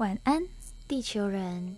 [0.00, 0.42] 晚安，
[0.88, 1.76] 地球人！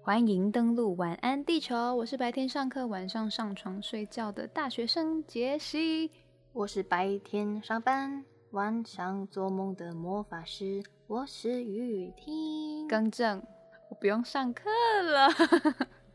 [0.00, 6.12] 欢迎登录晚安地球，我是白天上课、晚上上床睡觉的大学生杰西。
[6.52, 12.86] 我是白天上班、晚上做梦的魔法师，我是雨婷。
[12.86, 13.42] 更正，
[13.88, 14.70] 我不用上课
[15.02, 15.28] 了，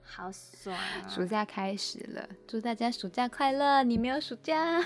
[0.03, 1.05] 好爽啊！
[1.09, 3.83] 暑假开始了，祝大家暑假快乐！
[3.83, 4.81] 你没有暑假，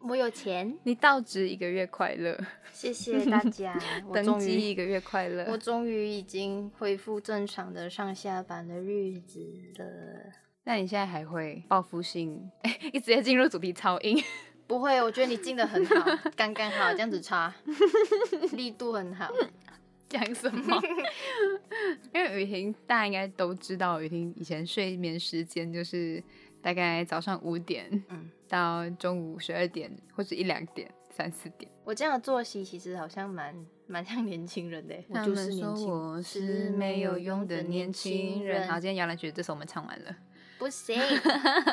[0.00, 2.38] 我有钱，你到职一个月快乐，
[2.72, 3.76] 谢谢 大家。
[4.06, 5.46] 我登终于，记一个月快乐。
[5.50, 9.40] 我终于已经恢复正常的上下班的日子
[9.78, 9.84] 了。
[10.64, 12.50] 那你现在还会报复性？
[12.62, 14.22] 哎、 一直接进入主题超音。
[14.66, 17.54] 不会，我觉得你进的很好，刚刚好，这样子插，
[18.52, 19.32] 力度很好。
[20.08, 20.80] 讲什么？
[22.14, 26.22] 因为雨婷大家应该都知道，雨婷以前睡眠时间就是
[26.66, 31.70] 大概早上五点，嗯到中午十二点或者一两点、三四点。
[31.84, 33.54] 我这样的作息其实好像蛮
[33.86, 38.66] 蛮像年轻人的，我他就是们说年轻，我是没有用的年轻人。
[38.66, 40.16] 好，今天摇篮曲这首我们唱完了，
[40.58, 41.00] 不行。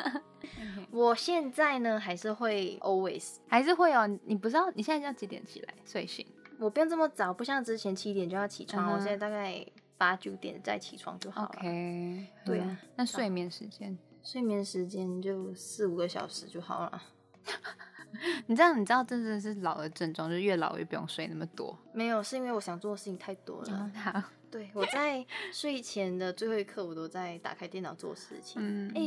[0.92, 4.06] 我现在呢还是会 always，还是会哦。
[4.26, 6.24] 你不知道你现在要几点起来睡醒？
[6.60, 9.66] 我不用这么早，不像之前七点就要起床，我现在大概
[9.98, 11.54] 八九点再起床就好了。
[11.58, 17.02] OK，对啊嗯那睡眠时间，睡眠时间就四五个小时就好了。
[18.46, 21.76] 你这样你知道这真的是老的症状，就是越老越不用睡那么多。
[21.92, 23.90] 没有，是因为我想做的事情太多了。
[23.94, 28.62] 好，对，我在睡前的最后一刻，我都在打开电脑做事情。
[28.62, 29.00] 嗯哎、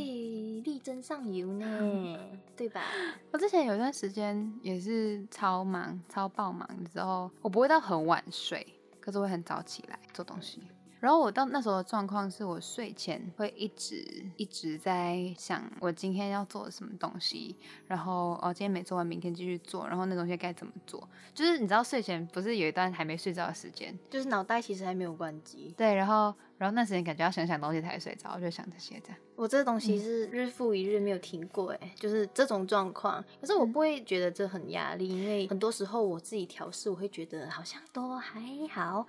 [0.62, 2.18] 力争上游呢，
[2.54, 2.82] 对吧？
[3.32, 8.64] 我之前有一段时间也是超忙、超爆忙的时候，我不会到很晚睡，
[9.00, 10.62] 可是我会很早起来做东西。
[11.00, 14.04] 然后我到那时候的状况是我睡前会一直
[14.36, 21.08] 一直在想我今天要做什么东西，然后哦今天没做完，明天继续做，然后那东西该怎么做？
[21.34, 25.72] 就是你知道睡前不是有一段还没睡着的时间，就是脑袋其实还没有关机。
[25.76, 29.18] 对，然后然后那时间感觉要想想东西才睡着，我就想这些这样。
[29.36, 33.24] 我这东西是日复一日没有停过，哎，就是这种状况。
[33.40, 38.40] 可是我不会觉得这很压力，因为很多时候我自己调试，我会觉得好像都还
[38.72, 39.06] 好。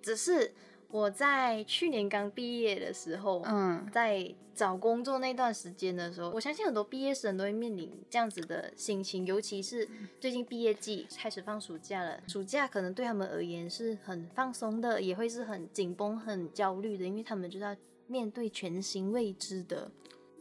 [0.00, 0.54] 只是
[0.90, 9.88] 我在去年刚毕业的时候，嗯，在找工作那段时间的时候，我相信很多毕业生都会面临这样子的心情，尤其是
[10.20, 19.90] 最近毕业季开始放暑假了，暑假可能对他们而言是很放松的，也会是很紧绷、很焦虑的，因为他们就是要面对全新未知的。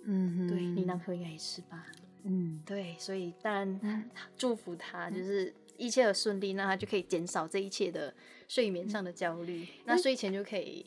[0.06, 1.88] 嗯哼，对你男朋友应该也是吧？
[2.24, 2.62] 嗯。
[2.66, 4.10] 对，所以当然嗯。
[4.38, 8.14] 祝福他，就是一切的顺利，那他就可以减少这一切的
[8.48, 10.86] 睡眠上的焦虑，那睡前就可以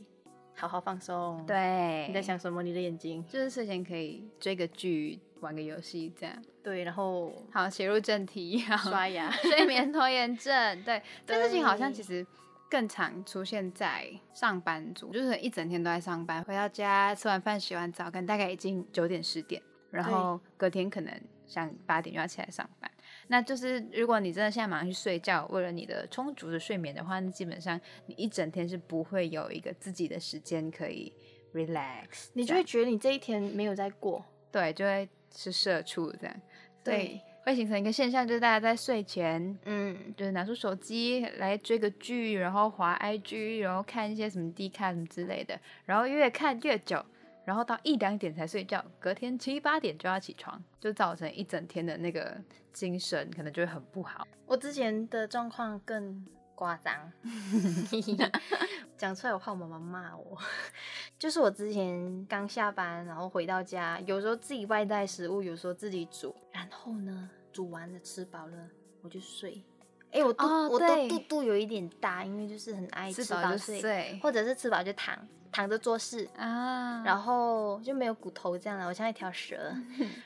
[0.55, 2.63] 好好放松。，对，你在想什么？
[2.63, 3.25] 你的眼睛？
[3.27, 6.35] 就是睡前可以追个剧、玩个游戏这样。
[6.63, 9.31] 对，然后好，切入正题，刷牙。
[9.31, 12.27] 睡眠拖延症，对， 这件事情好像其实
[12.69, 22.91] 更常出现在上班族，就是一整天都在上班，回到家吃完饭、洗完澡，可能大概已经九点十点，然后隔天可能像八点就要起来上班。
[23.29, 31.13] 那就是如果你真的现在马上去睡觉，为了你的充足的睡眠的话，那基本上你一整天是不会有一个自己的时间可以
[31.55, 34.25] relax，你就会觉得你这一天没有在过。
[34.51, 36.37] 对，就会是社畜这样，
[36.83, 37.21] 对。
[37.45, 47.01] 会形成一个现象，就是大家在睡前嗯，就是拿出手机来追个剧，然后滑 IG，然后看一些什么 D 看之类的，然后越看越久，
[47.47, 52.37] 然后到一两点才睡觉，隔天七八点就要起床，就造成一整天的那个
[52.73, 54.27] 精神可能就会很不好。
[54.47, 56.27] 我之前的状况更
[56.57, 57.13] 夸张，
[58.99, 60.37] 讲出来我怕我妈妈骂我。
[61.21, 68.57] 就是我之前刚下班，然后回到家，有时候自己外带食物，有时候自己煮，然后呢，煮完了吃饱了
[69.03, 69.63] 我就睡。
[70.17, 75.17] 哎、我肚、我哦对的肚肚有一点大，因为就是很爱吃吃饱就睡，或者是吃饱就躺，
[75.53, 76.27] 躺着做事。
[76.37, 79.75] 啊，然后就没有骨头这样了，我像一条蛇。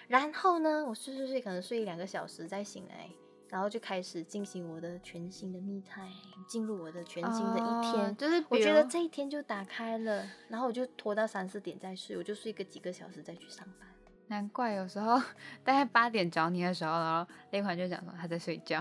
[0.06, 3.11] 然后呢，我睡睡睡，可能睡一两个小时再醒来，
[3.49, 6.15] 然后就开始进行我的全新的 me time，
[6.47, 8.04] 进入我的全新的一天。
[8.04, 13.89] 哦就是我觉得这一天就打开了，然后我就拖到三四点再睡，我就睡个几个小时再去上班。
[14.28, 15.21] 难怪有时候
[15.65, 18.81] 大概八点找你的时候，然后那款就讲说他在睡觉。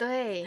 [0.00, 0.46] 对，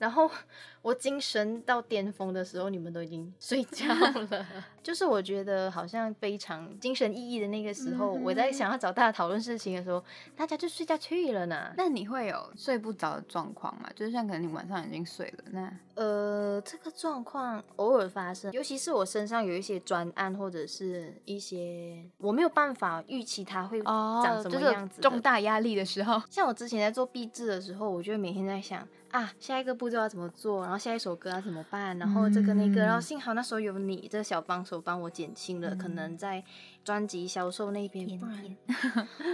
[0.00, 0.28] 然后
[0.82, 4.46] 我精神到巅峰的时候，你们都已经 睡觉了。
[4.82, 10.02] 就是我觉得好像非常精神奕奕的那个时候，我在想要找大家讨论事情的时候，
[10.34, 11.70] 大家就睡觉去了呢。
[11.76, 13.90] 那你会有睡不着的状况吗？
[13.94, 36.42] 就是像可能你晚上已经睡了，那呃，这个状况偶尔发生，尤其是我身上有一些专案或者是一些我没有办法预期它会长什么样子的重大压力的时候，像我之前在做壁纸的时候，我就会每天在想啊，下一个步骤要怎么做，然后下一首歌要怎么办，然后这个那个，然后嗯幸好那时候有你这个小帮手帮我减轻了可能在
[36.84, 38.56] 专辑销售那边，不然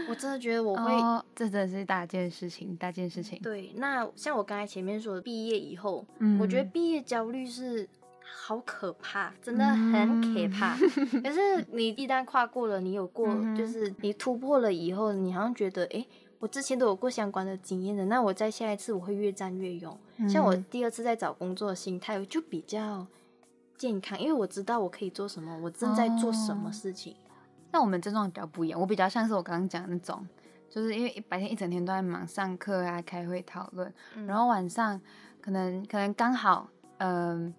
[0.09, 0.93] 我真的觉得我会。
[0.93, 3.39] 哦，这真的是大件事情，大件事情。
[3.43, 7.89] 对，那像我刚才前面说的，毕业以后，嗯我觉得毕业焦虑是
[8.25, 10.77] 好可怕，真的很可怕。
[11.21, 16.07] 可是你一旦跨过了，你有过，嗯就是你突破了以后，你好像觉得，诶，
[16.39, 19.99] 我之前都有过相关的经验的，那我在下一次我会越战越勇。
[20.29, 23.07] 像我嗯第二次在找工作的心态就比较
[23.77, 27.17] 健康，因为我知道我可以做什么，我正在做什么哦事情。
[27.73, 30.27] 那我们症状比较不一样，我比较像是我刚刚讲的那种，
[30.71, 35.01] 就是因为一白天一整天都在忙上课啊、开会讨论，嗯然后晚上
[35.41, 36.69] 可能可能刚好，
[36.99, 37.53] 嗯、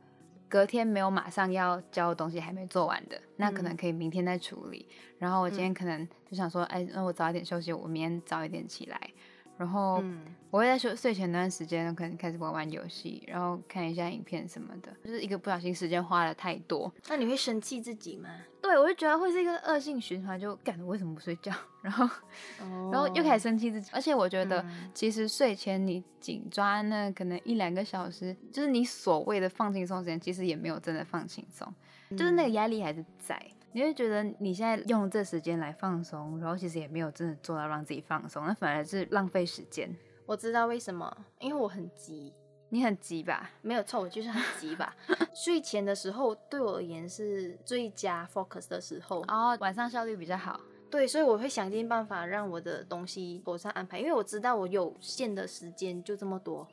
[0.49, 4.87] 隔天没有马上要交的东西还没做完的，那可能嗯可以明天再处理。
[5.17, 8.99] 然后我今天可能就想说，哎，那我早一点休息，我明天早一点起来。
[9.57, 10.19] 然后嗯
[10.49, 18.29] 我会在睡睡前那段时间，可能开始玩玩游戏，然后看一下影片什么的，就是一个不小心时间花了太多，那你会生气自己吗？
[18.61, 21.51] 对，我就觉得会是一个恶性循环，就干我为什么不睡觉？
[21.81, 22.09] 然后，
[22.91, 23.89] 然后又开始生气自己。
[23.93, 31.71] 而且我觉得，嗯其实睡前你紧抓那可能一两个小时，就是你所谓的放轻松时间，其实也没有真的放轻松，
[32.11, 33.39] 就是那个压力还是在。
[33.77, 39.87] 你会觉得你现在用这时间来放松，然后其实也没有真的做到让自己放松，那反而是浪费时间。
[40.25, 42.33] 我知道为什么，因为我很急。
[42.69, 43.51] 你很急吧？
[43.61, 44.95] 没有错，我就是很急吧。
[45.31, 50.59] 睡前的时候对我而言是最佳 focus 的时候，然后晚上效率比较好。
[50.89, 56.67] 对，所以我会想尽办法让我的东西妥善安排，因为我知道我有限的时间就这么多，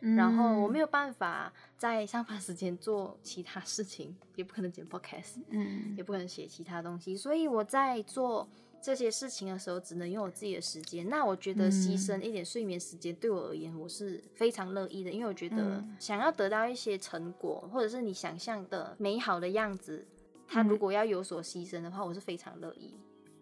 [0.00, 5.94] 然后我没有，办法在上班时间做其他事情，也不可能剪 podcast，嗯。
[5.96, 8.48] 也不可能写其他东西，所以我在做
[8.80, 11.08] 这些事情的时候，只能用我自己的时间。
[11.08, 15.96] 那我觉得牺牲一点睡眠时间对我而言，我是非常乐意的，因为我觉得嗯。
[15.98, 20.06] 想要得到一些成果，或者是你想象的美好的样子，
[20.46, 22.94] 它如嗯果要有所牺牲的话，我是非常乐意。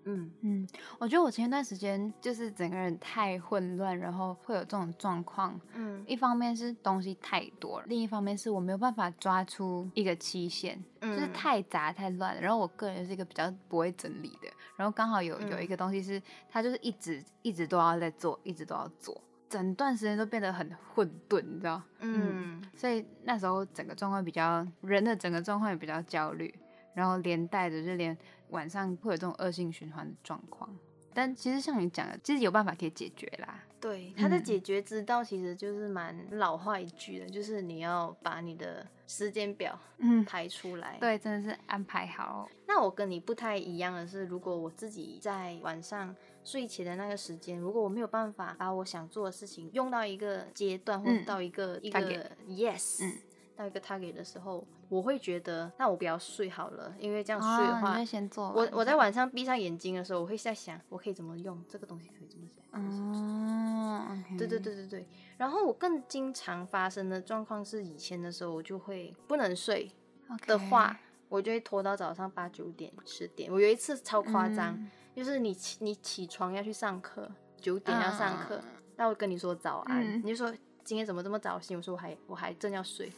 [0.06, 0.69] 嗯嗯，
[0.99, 5.61] 我觉得我前一段时间就是整个人太混乱，然后会有这种状况。
[5.75, 12.41] 嗯一方面是东西太多了，另一方面是我没有办法抓出一个期限，就是嗯太杂太乱了。
[12.41, 21.82] 然后我个人是一个比较不会整理的，然后刚好有有一嗯个东西是它就是一直一直都要在做，一直都要做，整段时间都变得很混沌，你知道？
[21.99, 26.55] 嗯所以那时候整个状况比较人的整个状况也比较焦虑，
[26.96, 28.16] 然后连带着就连
[28.48, 30.75] 晚上会有这种恶性循环的状况。
[31.12, 33.62] 但其实像你讲的，其实有办法可以解决啦。
[33.81, 40.96] 对，它的嗯解决之道其实就是蛮老话一句的，就是你要把你的时间表嗯，排出来。
[40.98, 42.48] 对，真的是安排好。
[42.66, 46.14] 那我跟你不太一样的是，如果我自己在晚上
[46.44, 53.12] 睡前的那个时间，如果我没有办法把我想做的事情用到一个阶段，或者嗯到一个、一个 yes，、嗯
[53.56, 62.64] 到一个 target 的时候，我会觉得，那我不要睡好了，因为这样睡的哦、话，我我在晚上闭上眼睛的时候，我会在想，我可以怎么用这个东西，可以怎么讲。
[62.73, 65.08] 哦，OK，对对对对对，
[65.38, 69.91] 然后我更经常发生的状况是，以前的时候我就会不能睡，
[70.47, 70.99] 的话，
[71.31, 73.50] 我就会拖到早上八九点、十点。
[73.50, 77.26] 我有一次超夸张，嗯就是你起你起床要去上课，
[77.58, 78.64] 九点要上课，嗯
[78.97, 80.55] 那我跟你说早安，嗯你就说
[80.85, 81.79] 今天怎么这么早醒？
[81.79, 83.11] 我说我还我还正要睡，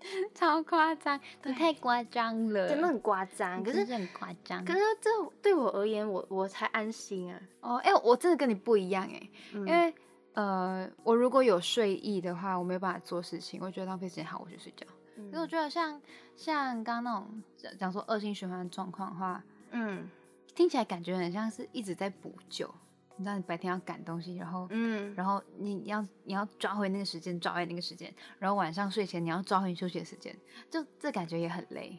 [0.34, 3.62] 超夸张，你太夸张了，真的很夸张。
[3.62, 4.64] 可是很夸张。
[4.64, 5.10] 可是这
[5.42, 9.94] 对我而言，我我才安心啊，哦，哎、我真的跟你不一样哎、嗯因为
[10.34, 14.86] 呃，我如果有睡意的话，我没有办法做事情，我觉得浪费时间，好，我就睡觉。
[15.16, 15.98] 嗯因为我觉得像
[16.36, 20.08] 像刚刚那种讲讲说恶性循环的状况的话，嗯
[20.54, 22.72] 听起来感觉很像是一直在补救。
[23.16, 30.36] 你知道，你白天要赶东西，然后、嗯，然后你要你要抓回那个时间，抓回那个时间，然后晚上睡前你要抓回你休息的时间，
[30.70, 31.98] 就这感觉也很累。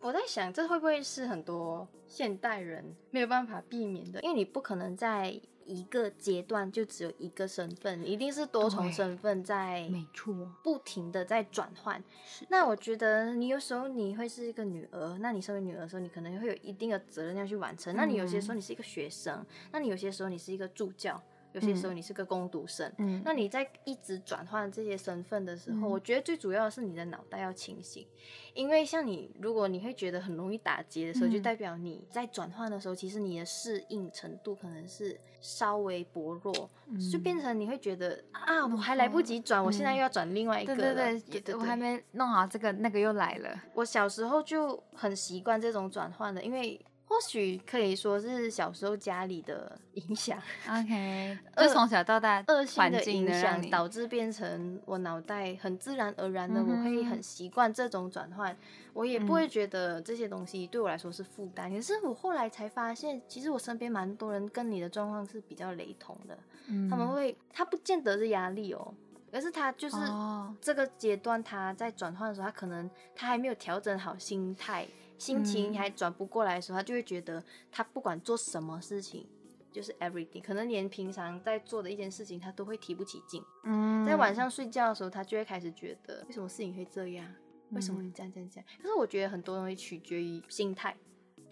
[0.00, 4.20] 我在想，这会不会是很多现代人没有办法避免的？
[4.20, 12.00] 因为你不可能在一个阶段就只有一个身份，你一定是多重身份在没错，不停的在转换。
[12.48, 17.96] 那我觉得你有时候你会是一个女儿，那你身为女儿的时候，你可能会有一定的责任要去完成。
[17.96, 21.20] 那你有些时候你是一个学生，那你有些时候你是一个助教，
[21.60, 22.90] 有些时候你是个攻读生。
[22.98, 28.06] 嗯，那你在一直转换这些身份的时候，嗯我觉得最主要的是你的脑袋要清醒，
[28.54, 36.70] 因为像你，如果你会觉得很容易打结的时候，嗯就代表你在转换的时候，其实你的适应程度可能是稍微薄弱，
[37.10, 40.82] 就变成你会觉得啊，我还来不及转，我现在又要转另外一个了。
[40.82, 43.62] 对对对对我还没弄好这个，那个又来了。
[43.74, 46.80] 我小时候就很习惯这种转换的，因为
[47.16, 58.54] 或或许可以说是小时候家里的 影响， OK， 就从小到大恶性的影响导致变成我脑袋很自然而然的，我会很习惯这种转换，
[58.92, 61.72] 我也不会觉得这些东西对我来说是负担。
[61.72, 68.92] 可是我后来才发现，其实我身边蛮多人跟你的状况是比较雷同的，嗯他们会，他不见得是压力哦，
[69.32, 70.54] 而是他就是哦。
[70.60, 74.86] 这个阶段他在转换的时候，他可能他还没有调整好心态，
[75.18, 79.26] 心情嗯还转不过来的时候，他就会觉得他不管做什么事情。
[79.72, 83.44] 就是 everything，可能连平常在做的一件事情，他都会提不起劲。
[83.64, 87.30] 嗯在晚上睡觉的时候，他就会开始觉得，为什么事情会这样？
[87.72, 88.66] 为什么会嗯这样这样这样？
[88.80, 90.96] 可是我觉得很多东西取决于心态，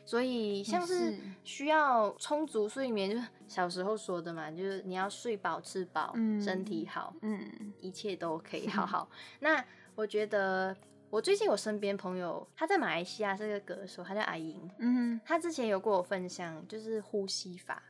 [0.07, 9.11] 所以像是是需要充足睡眠，就是小时候说的嘛，就是你要睡饱吃饱，嗯身体好，嗯一切都可以好好。
[9.41, 9.63] 那
[9.95, 10.75] 我觉得，
[11.15, 17.81] 我最近我身边朋友，他在马来西亚是个歌手，他叫阿莹，嗯他之前有跟我分享，就是呼吸法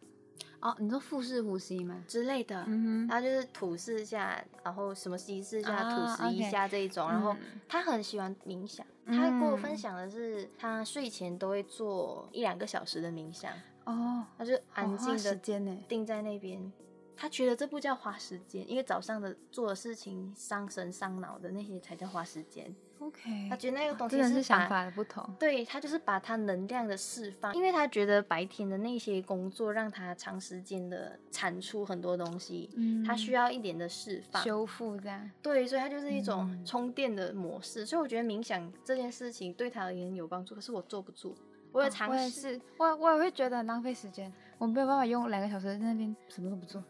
[0.61, 2.04] 哦，你说腹式呼吸吗？
[2.07, 2.62] 之类的。
[2.66, 8.87] 嗯哼，他就是吐四下，然后什么吸四下、啊吐十一下这一种，然后嗯他很喜欢冥想。
[9.07, 13.50] 他跟我分嗯享的是，他睡前都会做一两个小时的冥想，
[13.85, 15.75] 哦，他就安静的时间呢。
[15.88, 16.71] 定在那边。
[17.16, 22.75] 他觉得这不叫花时间，因为早上的做的事情伤神伤脑的那些才叫花时间。
[23.00, 25.28] OK，他觉得那个东西真的是想法的不同。
[25.38, 34.42] 对他就是把他能量的释放，因为他觉得白天的那些工作让他长时间的产出很多东西，嗯他需要一点的释放。
[34.42, 35.30] 修复这样。
[35.42, 37.85] 对，所以他就是一种嗯充电的模式。
[37.85, 41.37] 所以我觉得冥想这件事情对他而言有帮助，可是我做不住。
[41.73, 46.83] 我也尝试，是，我我也会觉得很浪费时间，我没有办法用两个小时在那边什么都不做，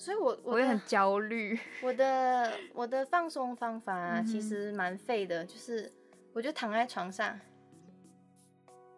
[0.00, 1.58] 所以我我我也很焦虑。
[1.84, 5.92] 我的我的放松方法嗯其实蛮废的，就是
[6.32, 7.38] 我就躺在床上，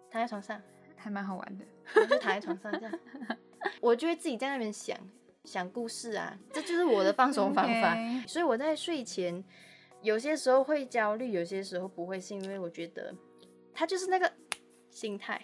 [0.09, 0.63] 躺在床上，
[0.95, 1.65] 还蛮好玩的。
[1.97, 2.99] 我就躺在床上这样，
[3.81, 4.97] 我就会自己在那边想
[5.43, 7.97] 想故事啊，这就是我的放松方法。
[8.29, 9.43] 所以我在睡前
[10.03, 13.13] 有些时候会焦虑，有些时候不会，是因为我觉得
[13.75, 14.33] 他就是那个
[14.89, 15.43] 心态，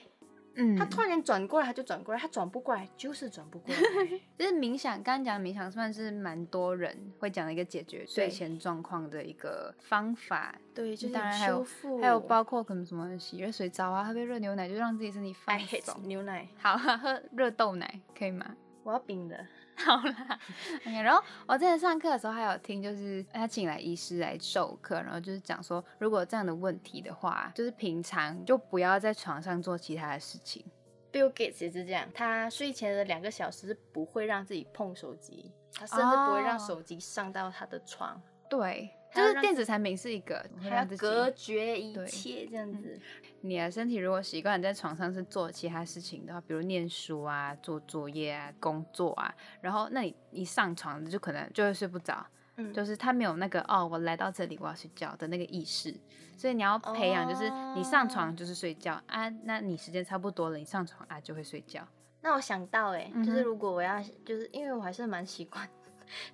[0.61, 3.81] 嗯，他突然间转过来他就转过来，他转不过来就是转不过来。
[4.37, 10.55] 就是冥想，刚刚讲的冥想算是蛮多人会讲的一个解决睡前状况的一个方法。
[10.75, 11.65] 对，就是当然还有
[12.01, 16.03] 还有包括可能什么洗热水澡啊，喝杯热牛奶，就让自己身体放 I hate 松。
[16.03, 18.57] 牛奶，好， 喝热豆奶可以吗？
[18.83, 19.47] 我要冰的。
[19.85, 20.39] 好啦
[20.87, 21.01] ，OK。
[21.03, 30.65] 然后我之前上课的时候还有听，就是他请来医师来授课，然后就是讲说，如果这样的问题的话，就是平常就不要在床上做其他的事情。
[31.11, 38.21] Bill Gates 也是这样，他睡前的两个小时是不会让自己碰手机，他甚至不会让哦手机上到他的床，
[38.51, 42.99] 对，就是电子产品是一个还要隔绝一切这样子。
[43.41, 55.95] 你的身体如果习惯在床上是做其他事情的话，比如念书啊、做作业啊、工作啊，然后那你一上床就可能就会睡不着，嗯，就是他没有那个哦，我来到这里我要睡觉的那个意识，
[56.37, 61.87] 所以你要培养，就是你上床就是睡觉、啊，那你时间差不多了，你上床啊就会睡觉。
[62.21, 65.69] 那我想到哎、嗯就是如果我要，就是因为我还是蛮习惯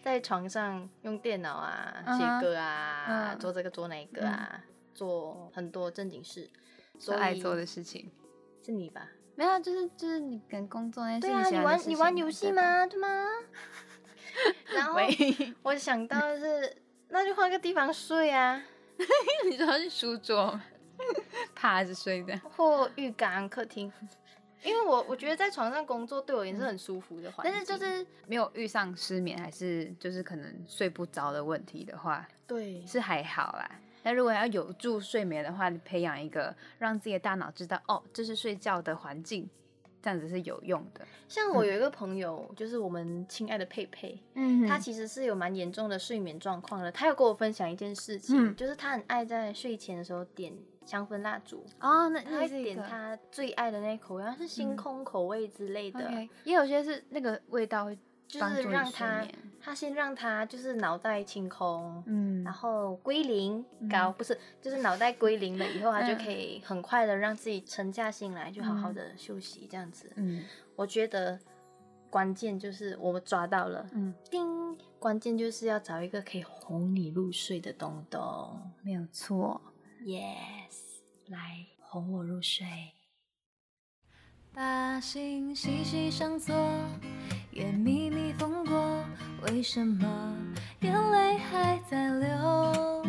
[0.02, 4.64] 在床上用电脑啊、写歌啊、嗯做这个做那个啊，
[4.94, 6.50] 做很多正经事，
[6.98, 8.10] 是所爱做的事情，
[8.64, 9.08] 是你吧？
[9.36, 12.52] 没有，就是就是你跟工作那些对啊，你玩你玩游戏？
[12.52, 12.86] 吗？
[12.86, 13.08] 对吗？
[14.74, 15.00] 然后，
[15.62, 16.76] 我想到的是，
[17.08, 18.62] 那就换个地方睡啊，
[19.50, 20.60] 你说是书桌？
[21.54, 22.36] 趴着睡的。
[22.56, 23.92] 或浴缸、客厅。
[24.64, 33.70] 因为我我觉得在床上工作对我也是很舒服的环境，但是就是没有遇上失眠，还是就是可能睡不着的问题的话，对是还好啦。
[34.02, 39.48] 那如果要有助睡眠的话，你培养一个让自己的大脑知道，哦，这是睡觉的环境，
[40.02, 41.06] 这样子是有用的。
[41.26, 46.92] 像我有一个朋友，就是我们亲爱的佩佩，嗯他其实是有蛮严重的睡眠状况的。
[46.92, 50.52] 他有跟我分享一件事情，嗯就是他很爱在睡前的时候点
[50.84, 56.10] 香氛蜡烛，哦，那那是一个他最爱的那口味，好像是星空口味之类的。
[56.44, 59.26] 也有些是那个味道会就是让他，
[59.60, 70.10] 他先让他就是脑袋清空，嗯然后归零嗯高、不是，就是脑袋归零了以后，他就嗯可以很快的让自己沉下心来，就好好的休息这样子。
[70.16, 70.44] 嗯
[70.76, 71.38] 我觉得
[72.10, 78.60] 关键就是我们抓到了，嗯，叮，关键就是要找一个可以哄你入睡的东东。
[78.82, 79.60] 没有错。
[80.06, 82.66] Yes，来哄我入睡。
[84.52, 86.54] 把心细细上锁，
[87.50, 89.02] 也密密封过，
[89.46, 90.36] 为什么
[90.80, 93.06] 眼泪还在流？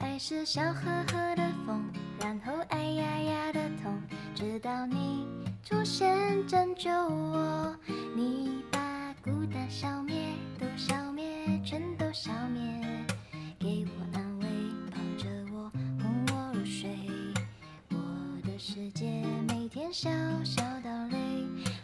[0.00, 1.88] 爱是笑呵呵的风，
[2.20, 4.02] 然后哎呀呀的痛，
[4.34, 5.24] 直到你
[5.62, 7.78] 出现拯救我。
[8.16, 10.16] 你把孤单消灭，
[10.58, 11.24] 都消灭，
[11.64, 12.77] 全都消灭，
[19.92, 20.10] 笑，
[20.44, 21.18] 笑到累，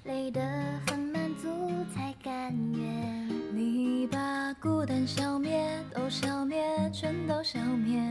[0.04, 0.40] 累得
[0.87, 1.49] 很满足
[1.94, 3.28] 才甘愿。
[3.56, 8.02] 你把孤单消灭，都消灭，全都消灭，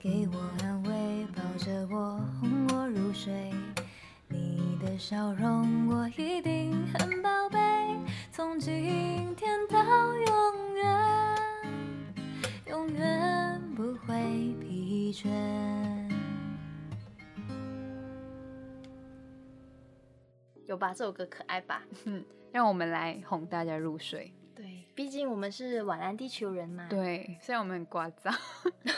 [0.00, 3.52] 给我安慰，抱着我，哄我入睡。
[4.28, 5.57] 你的笑容
[20.78, 20.94] 吧？
[20.94, 21.82] 这首歌可爱吧？
[22.06, 24.32] 嗯让我们来哄大家入睡。
[24.54, 28.34] 对，毕竟我们是晚安地球人嘛。，对，虽然我们很聒噪，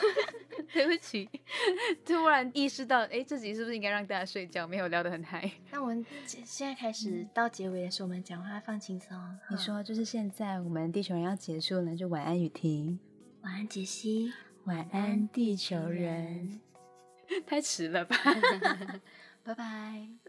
[0.73, 1.29] 对不起，
[2.05, 4.65] 突然意识到，哎，这集是不是应该让大家睡觉？
[4.65, 5.51] 没有聊得很嗨。
[5.69, 9.15] 那我们现现在开始到结尾的时候，我们讲话放轻松。
[9.49, 12.97] 你哈说就是现在，我们地球人要结束了，就晚安雨婷，
[13.41, 14.31] 晚安，杰西。
[14.63, 16.61] 晚安地球人。
[17.45, 18.15] 太迟了吧？
[19.43, 20.20] 拜拜。